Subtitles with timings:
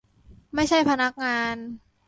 [0.55, 1.55] ไม่ใช่พนักงาน